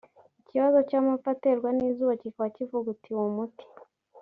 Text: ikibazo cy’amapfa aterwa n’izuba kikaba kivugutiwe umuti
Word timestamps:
ikibazo 0.41 0.77
cy’amapfa 0.89 1.29
aterwa 1.35 1.69
n’izuba 1.73 2.13
kikaba 2.21 2.47
kivugutiwe 2.55 3.21
umuti 3.29 3.65